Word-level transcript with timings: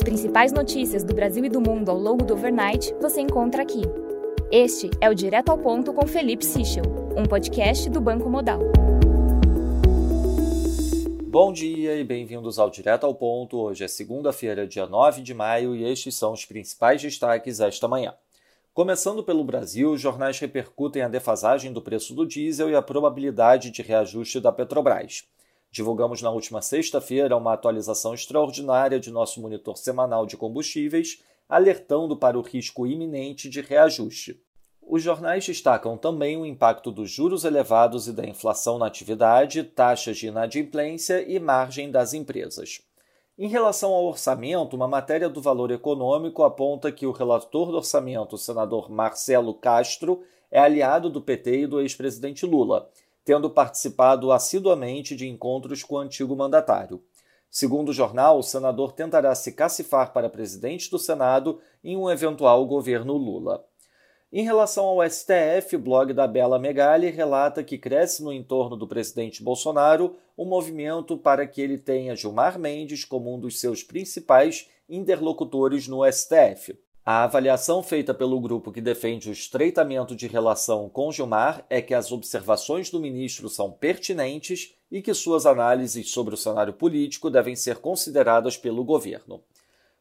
As 0.00 0.04
principais 0.04 0.50
notícias 0.50 1.04
do 1.04 1.12
Brasil 1.12 1.44
e 1.44 1.50
do 1.50 1.60
mundo 1.60 1.90
ao 1.90 1.98
longo 1.98 2.24
do 2.24 2.32
overnight 2.32 2.94
você 3.02 3.20
encontra 3.20 3.62
aqui. 3.62 3.82
Este 4.50 4.88
é 4.98 5.10
o 5.10 5.14
Direto 5.14 5.50
ao 5.50 5.58
Ponto 5.58 5.92
com 5.92 6.06
Felipe 6.06 6.42
Sichel, 6.42 6.84
um 7.14 7.26
podcast 7.26 7.90
do 7.90 8.00
Banco 8.00 8.30
Modal. 8.30 8.60
Bom 11.26 11.52
dia 11.52 11.96
e 11.96 12.02
bem-vindos 12.02 12.58
ao 12.58 12.70
Direto 12.70 13.04
ao 13.04 13.14
Ponto. 13.14 13.58
Hoje 13.58 13.84
é 13.84 13.88
segunda-feira, 13.88 14.66
dia 14.66 14.86
9 14.86 15.20
de 15.20 15.34
maio, 15.34 15.76
e 15.76 15.84
estes 15.84 16.14
são 16.14 16.32
os 16.32 16.46
principais 16.46 17.02
destaques 17.02 17.60
esta 17.60 17.86
manhã. 17.86 18.14
Começando 18.72 19.22
pelo 19.22 19.44
Brasil, 19.44 19.92
os 19.92 20.00
jornais 20.00 20.38
repercutem 20.38 21.02
a 21.02 21.08
defasagem 21.08 21.74
do 21.74 21.82
preço 21.82 22.14
do 22.14 22.26
diesel 22.26 22.70
e 22.70 22.74
a 22.74 22.80
probabilidade 22.80 23.70
de 23.70 23.82
reajuste 23.82 24.40
da 24.40 24.50
Petrobras. 24.50 25.28
Divulgamos 25.72 26.20
na 26.20 26.30
última 26.30 26.60
sexta-feira 26.60 27.36
uma 27.36 27.52
atualização 27.52 28.12
extraordinária 28.12 28.98
de 28.98 29.10
nosso 29.10 29.40
monitor 29.40 29.76
semanal 29.76 30.26
de 30.26 30.36
combustíveis, 30.36 31.22
alertando 31.48 32.16
para 32.16 32.36
o 32.36 32.42
risco 32.42 32.86
iminente 32.86 33.48
de 33.48 33.60
reajuste. 33.60 34.42
Os 34.82 35.00
jornais 35.00 35.46
destacam 35.46 35.96
também 35.96 36.36
o 36.36 36.44
impacto 36.44 36.90
dos 36.90 37.08
juros 37.08 37.44
elevados 37.44 38.08
e 38.08 38.12
da 38.12 38.26
inflação 38.26 38.78
na 38.78 38.86
atividade, 38.86 39.62
taxas 39.62 40.16
de 40.18 40.26
inadimplência 40.26 41.22
e 41.22 41.38
margem 41.38 41.88
das 41.88 42.14
empresas. 42.14 42.80
Em 43.38 43.46
relação 43.46 43.92
ao 43.92 44.04
orçamento, 44.04 44.74
uma 44.74 44.88
matéria 44.88 45.28
do 45.28 45.40
Valor 45.40 45.70
Econômico 45.70 46.42
aponta 46.42 46.90
que 46.90 47.06
o 47.06 47.12
relator 47.12 47.70
do 47.70 47.76
orçamento, 47.76 48.34
o 48.34 48.38
senador 48.38 48.90
Marcelo 48.90 49.54
Castro, 49.54 50.24
é 50.50 50.58
aliado 50.58 51.08
do 51.08 51.22
PT 51.22 51.60
e 51.60 51.66
do 51.68 51.80
ex-presidente 51.80 52.44
Lula 52.44 52.90
tendo 53.30 53.48
participado 53.48 54.32
assiduamente 54.32 55.14
de 55.14 55.28
encontros 55.28 55.84
com 55.84 55.94
o 55.94 55.98
antigo 55.98 56.34
mandatário. 56.34 57.00
Segundo 57.48 57.90
o 57.90 57.92
jornal, 57.92 58.40
o 58.40 58.42
senador 58.42 58.90
tentará 58.90 59.32
se 59.36 59.52
cacifar 59.52 60.12
para 60.12 60.28
presidente 60.28 60.90
do 60.90 60.98
Senado 60.98 61.60
em 61.84 61.96
um 61.96 62.10
eventual 62.10 62.66
governo 62.66 63.12
Lula. 63.12 63.64
Em 64.32 64.42
relação 64.42 64.84
ao 64.84 65.08
STF, 65.08 65.76
o 65.76 65.78
blog 65.78 66.12
da 66.12 66.26
Bela 66.26 66.58
Megali 66.58 67.08
relata 67.08 67.62
que 67.62 67.78
cresce 67.78 68.20
no 68.20 68.32
entorno 68.32 68.76
do 68.76 68.88
presidente 68.88 69.44
Bolsonaro 69.44 70.16
um 70.36 70.44
movimento 70.44 71.16
para 71.16 71.46
que 71.46 71.60
ele 71.60 71.78
tenha 71.78 72.16
Gilmar 72.16 72.58
Mendes 72.58 73.04
como 73.04 73.32
um 73.32 73.38
dos 73.38 73.60
seus 73.60 73.84
principais 73.84 74.68
interlocutores 74.88 75.86
no 75.86 76.00
STF. 76.04 76.76
A 77.04 77.24
avaliação 77.24 77.82
feita 77.82 78.12
pelo 78.12 78.38
grupo 78.38 78.70
que 78.70 78.80
defende 78.80 79.30
o 79.30 79.32
estreitamento 79.32 80.14
de 80.14 80.26
relação 80.26 80.86
com 80.90 81.10
Gilmar 81.10 81.64
é 81.70 81.80
que 81.80 81.94
as 81.94 82.12
observações 82.12 82.90
do 82.90 83.00
ministro 83.00 83.48
são 83.48 83.72
pertinentes 83.72 84.74
e 84.92 85.00
que 85.00 85.14
suas 85.14 85.46
análises 85.46 86.10
sobre 86.10 86.34
o 86.34 86.36
cenário 86.36 86.74
político 86.74 87.30
devem 87.30 87.56
ser 87.56 87.78
consideradas 87.78 88.58
pelo 88.58 88.84
governo. 88.84 89.40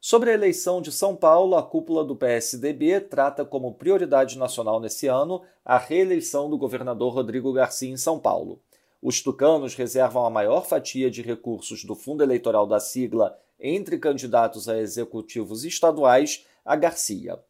Sobre 0.00 0.30
a 0.30 0.34
eleição 0.34 0.82
de 0.82 0.90
São 0.90 1.14
Paulo, 1.14 1.56
a 1.56 1.62
cúpula 1.62 2.04
do 2.04 2.16
PSDB 2.16 3.00
trata 3.00 3.44
como 3.44 3.74
prioridade 3.74 4.36
nacional 4.36 4.80
nesse 4.80 5.06
ano 5.06 5.42
a 5.64 5.78
reeleição 5.78 6.50
do 6.50 6.58
governador 6.58 7.14
Rodrigo 7.14 7.52
Garcia 7.52 7.90
em 7.90 7.96
São 7.96 8.18
Paulo. 8.18 8.60
Os 9.00 9.22
tucanos 9.22 9.76
reservam 9.76 10.26
a 10.26 10.30
maior 10.30 10.66
fatia 10.66 11.08
de 11.08 11.22
recursos 11.22 11.84
do 11.84 11.94
fundo 11.94 12.24
eleitoral 12.24 12.66
da 12.66 12.80
sigla 12.80 13.38
entre 13.60 13.98
candidatos 13.98 14.68
a 14.68 14.78
executivos 14.78 15.64
estaduais 15.64 16.44
a 16.68 16.76
Garcia. 16.76 17.40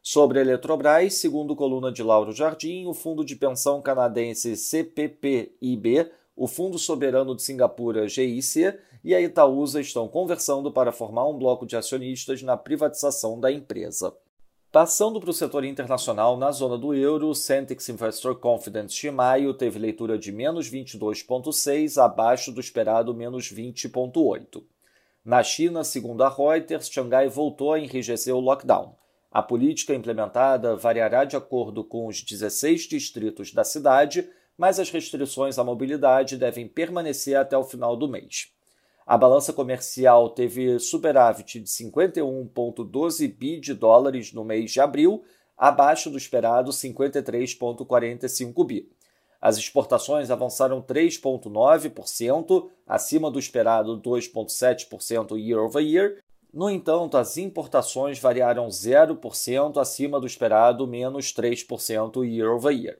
Sobre 0.00 0.38
a 0.38 0.42
Eletrobras, 0.42 1.14
segundo 1.14 1.56
coluna 1.56 1.90
de 1.90 2.00
Lauro 2.00 2.30
Jardim, 2.30 2.86
o 2.86 2.94
fundo 2.94 3.24
de 3.24 3.34
pensão 3.34 3.82
canadense 3.82 4.56
CPPIB, 4.56 6.08
o 6.36 6.46
Fundo 6.46 6.78
Soberano 6.78 7.34
de 7.34 7.42
Singapura 7.42 8.06
GIC 8.06 8.78
e 9.02 9.16
a 9.16 9.20
Itaúsa 9.20 9.80
estão 9.80 10.06
conversando 10.06 10.70
para 10.70 10.92
formar 10.92 11.26
um 11.26 11.36
bloco 11.36 11.66
de 11.66 11.76
acionistas 11.76 12.40
na 12.40 12.56
privatização 12.56 13.40
da 13.40 13.50
empresa. 13.50 14.14
Passando 14.70 15.18
para 15.18 15.30
o 15.30 15.34
setor 15.34 15.64
internacional, 15.64 16.36
na 16.36 16.52
zona 16.52 16.78
do 16.78 16.94
euro, 16.94 17.30
o 17.30 17.34
Centix 17.34 17.88
Investor 17.88 18.36
Confidence 18.36 18.94
de 18.94 19.10
maio 19.10 19.52
teve 19.54 19.80
leitura 19.80 20.16
de 20.16 20.30
menos 20.30 20.70
22,6, 20.70 22.00
abaixo 22.00 22.52
do 22.52 22.60
esperado 22.60 23.12
menos 23.12 23.52
20,8. 23.52 24.62
Na 25.28 25.42
China, 25.42 25.84
segundo 25.84 26.24
a 26.24 26.28
Reuters, 26.30 26.88
Xangai 26.88 27.28
voltou 27.28 27.74
a 27.74 27.78
enrijecer 27.78 28.34
o 28.34 28.40
lockdown. 28.40 28.94
A 29.30 29.42
política 29.42 29.94
implementada 29.94 30.74
variará 30.74 31.26
de 31.26 31.36
acordo 31.36 31.84
com 31.84 32.06
os 32.06 32.22
16 32.22 32.84
distritos 32.84 33.52
da 33.52 33.62
cidade, 33.62 34.26
mas 34.56 34.80
as 34.80 34.90
restrições 34.90 35.58
à 35.58 35.64
mobilidade 35.64 36.38
devem 36.38 36.66
permanecer 36.66 37.36
até 37.36 37.58
o 37.58 37.62
final 37.62 37.94
do 37.94 38.08
mês. 38.08 38.54
A 39.06 39.18
balança 39.18 39.52
comercial 39.52 40.30
teve 40.30 40.78
superávit 40.78 41.60
de 41.60 41.68
51,12 41.68 43.36
bi 43.36 43.60
de 43.60 43.74
dólares 43.74 44.32
no 44.32 44.46
mês 44.46 44.70
de 44.70 44.80
abril, 44.80 45.22
abaixo 45.58 46.08
do 46.08 46.16
esperado 46.16 46.70
53,45 46.70 48.66
bi. 48.66 48.90
As 49.40 49.56
exportações 49.56 50.30
avançaram 50.30 50.82
3,9%, 50.82 52.68
acima 52.86 53.30
do 53.30 53.38
esperado 53.38 54.00
2,7% 54.00 55.38
year 55.38 55.60
over 55.60 55.84
year. 55.84 56.18
No 56.52 56.68
entanto, 56.68 57.16
as 57.16 57.36
importações 57.36 58.18
variaram 58.18 58.66
0% 58.68 59.80
acima 59.80 60.18
do 60.18 60.26
esperado, 60.26 60.86
menos 60.86 61.32
3% 61.32 62.24
year 62.24 62.50
over 62.50 62.74
year. 62.74 62.98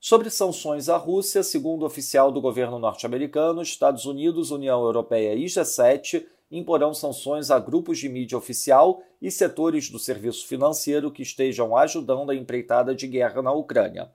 Sobre 0.00 0.30
sanções 0.30 0.88
à 0.88 0.96
Rússia, 0.96 1.42
segundo 1.42 1.82
o 1.82 1.86
oficial 1.86 2.30
do 2.30 2.40
governo 2.40 2.78
norte-americano, 2.78 3.62
Estados 3.62 4.04
Unidos, 4.04 4.50
União 4.50 4.82
Europeia 4.82 5.34
e 5.34 5.44
G7 5.44 6.24
imporão 6.50 6.94
sanções 6.94 7.50
a 7.50 7.58
grupos 7.58 7.98
de 7.98 8.08
mídia 8.08 8.38
oficial 8.38 9.02
e 9.20 9.30
setores 9.30 9.90
do 9.90 9.98
serviço 9.98 10.46
financeiro 10.46 11.10
que 11.10 11.22
estejam 11.22 11.76
ajudando 11.76 12.30
a 12.30 12.34
empreitada 12.34 12.94
de 12.94 13.06
guerra 13.06 13.42
na 13.42 13.52
Ucrânia. 13.52 14.10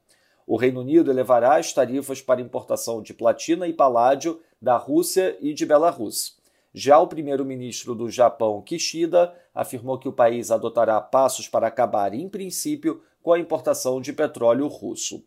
O 0.45 0.57
Reino 0.57 0.81
Unido 0.81 1.09
elevará 1.09 1.57
as 1.57 1.71
tarifas 1.71 2.21
para 2.21 2.41
importação 2.41 3.01
de 3.01 3.13
platina 3.13 3.67
e 3.67 3.73
paládio 3.73 4.39
da 4.61 4.77
Rússia 4.77 5.37
e 5.39 5.53
de 5.53 5.65
Belarus. 5.65 6.37
Já 6.73 6.99
o 6.99 7.07
primeiro-ministro 7.07 7.93
do 7.93 8.09
Japão, 8.09 8.61
Kishida, 8.61 9.33
afirmou 9.53 9.99
que 9.99 10.07
o 10.07 10.13
país 10.13 10.49
adotará 10.49 10.99
passos 10.99 11.47
para 11.47 11.67
acabar, 11.67 12.13
em 12.13 12.27
princípio, 12.27 13.01
com 13.21 13.31
a 13.31 13.39
importação 13.39 14.01
de 14.01 14.11
petróleo 14.11 14.67
russo. 14.67 15.23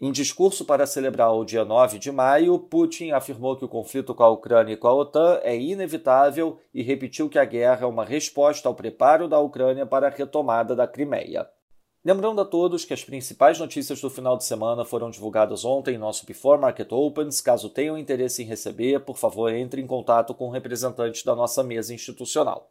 Em 0.00 0.10
discurso 0.12 0.64
para 0.64 0.86
celebrar 0.86 1.32
o 1.32 1.44
dia 1.44 1.64
9 1.64 1.98
de 1.98 2.10
maio, 2.10 2.58
Putin 2.58 3.10
afirmou 3.10 3.56
que 3.56 3.64
o 3.64 3.68
conflito 3.68 4.14
com 4.14 4.22
a 4.22 4.28
Ucrânia 4.28 4.74
e 4.74 4.76
com 4.76 4.88
a 4.88 4.94
OTAN 4.94 5.40
é 5.42 5.56
inevitável 5.56 6.58
e 6.72 6.82
repetiu 6.82 7.28
que 7.28 7.38
a 7.38 7.44
guerra 7.44 7.84
é 7.84 7.86
uma 7.86 8.04
resposta 8.04 8.68
ao 8.68 8.74
preparo 8.74 9.28
da 9.28 9.38
Ucrânia 9.38 9.86
para 9.86 10.08
a 10.08 10.10
retomada 10.10 10.74
da 10.74 10.86
Crimeia. 10.86 11.48
Lembrando 12.06 12.38
a 12.42 12.44
todos 12.44 12.84
que 12.84 12.92
as 12.92 13.02
principais 13.02 13.58
notícias 13.58 13.98
do 13.98 14.10
final 14.10 14.36
de 14.36 14.44
semana 14.44 14.84
foram 14.84 15.08
divulgadas 15.08 15.64
ontem 15.64 15.94
em 15.94 15.98
nosso 15.98 16.26
Before 16.26 16.60
Market 16.60 16.92
Opens. 16.92 17.40
Caso 17.40 17.70
tenham 17.70 17.96
interesse 17.96 18.42
em 18.42 18.44
receber, 18.44 19.00
por 19.00 19.16
favor, 19.16 19.50
entre 19.50 19.80
em 19.80 19.86
contato 19.86 20.34
com 20.34 20.48
o 20.48 20.50
representante 20.50 21.24
da 21.24 21.34
nossa 21.34 21.64
mesa 21.64 21.94
institucional. 21.94 22.70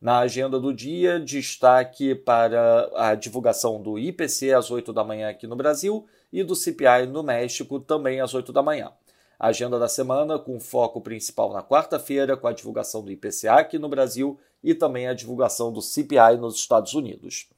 Na 0.00 0.20
agenda 0.20 0.60
do 0.60 0.72
dia, 0.72 1.18
destaque 1.18 2.14
para 2.14 2.88
a 2.94 3.16
divulgação 3.16 3.82
do 3.82 3.98
IPC 3.98 4.52
às 4.52 4.70
8 4.70 4.92
da 4.92 5.02
manhã 5.02 5.28
aqui 5.28 5.48
no 5.48 5.56
Brasil 5.56 6.06
e 6.32 6.44
do 6.44 6.54
CPI 6.54 7.06
no 7.08 7.24
México 7.24 7.80
também 7.80 8.20
às 8.20 8.32
8 8.32 8.52
da 8.52 8.62
manhã. 8.62 8.92
A 9.40 9.48
agenda 9.48 9.76
da 9.76 9.88
semana 9.88 10.38
com 10.38 10.60
foco 10.60 11.00
principal 11.00 11.52
na 11.52 11.64
quarta-feira, 11.64 12.36
com 12.36 12.46
a 12.46 12.52
divulgação 12.52 13.02
do 13.02 13.10
IPCA 13.10 13.54
aqui 13.54 13.76
no 13.76 13.88
Brasil 13.88 14.38
e 14.62 14.72
também 14.72 15.08
a 15.08 15.14
divulgação 15.14 15.72
do 15.72 15.82
CPI 15.82 16.36
nos 16.38 16.54
Estados 16.54 16.94
Unidos. 16.94 17.48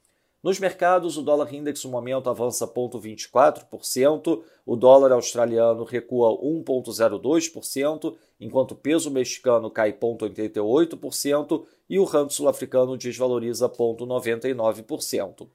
Nos 0.43 0.59
mercados, 0.59 1.19
o 1.19 1.23
dólar 1.23 1.53
index 1.53 1.84
no 1.84 1.91
momento 1.91 2.31
avança 2.31 2.67
0,24%, 2.67 4.43
o 4.65 4.75
dólar 4.75 5.12
australiano 5.12 5.84
recua 5.84 6.31
1,02%, 6.31 8.17
enquanto 8.41 8.73
o 8.73 8.77
peso 8.77 9.11
mexicano 9.11 9.71
cai 9.71 9.93
0,88% 9.93 11.67
e 11.91 11.99
o 11.99 12.05
rand 12.05 12.31
sul-africano 12.31 12.97
desvaloriza 12.97 13.69
0,99%. 13.69 15.47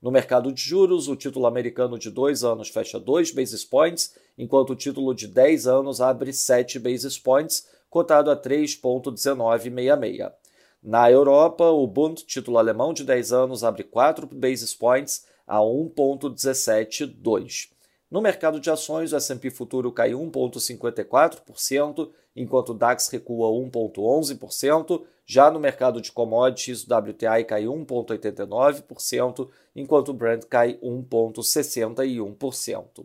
No 0.00 0.10
mercado 0.10 0.50
de 0.50 0.62
juros, 0.62 1.06
o 1.06 1.16
título 1.16 1.46
americano 1.46 1.98
de 1.98 2.10
2 2.10 2.42
anos 2.42 2.70
fecha 2.70 2.98
2 2.98 3.32
basis 3.32 3.62
points, 3.62 4.16
enquanto 4.38 4.70
o 4.70 4.76
título 4.76 5.14
de 5.14 5.26
10 5.26 5.66
anos 5.66 6.00
abre 6.00 6.32
7 6.32 6.78
basis 6.78 7.18
points, 7.18 7.68
cotado 7.90 8.30
a 8.30 8.40
3,1966. 8.40 10.39
Na 10.82 11.10
Europa, 11.10 11.64
o 11.64 11.86
Bund, 11.86 12.24
título 12.24 12.56
alemão 12.56 12.94
de 12.94 13.04
10 13.04 13.34
anos, 13.34 13.62
abre 13.62 13.84
4 13.84 14.26
basis 14.26 14.74
points 14.74 15.26
a 15.46 15.60
1,172. 15.60 17.68
No 18.10 18.22
mercado 18.22 18.58
de 18.58 18.70
ações, 18.70 19.12
o 19.12 19.16
S&P 19.16 19.50
futuro 19.50 19.92
cai 19.92 20.12
1,54%, 20.12 22.10
enquanto 22.34 22.70
o 22.70 22.74
DAX 22.74 23.08
recua 23.08 23.48
1,11%. 23.48 25.04
Já 25.26 25.50
no 25.50 25.60
mercado 25.60 26.00
de 26.00 26.10
commodities, 26.10 26.82
o 26.82 26.86
WTI 26.94 27.44
cai 27.44 27.64
1,89%, 27.64 29.50
enquanto 29.76 30.08
o 30.08 30.14
Brent 30.14 30.46
cai 30.46 30.78
1,61%. 30.82 33.04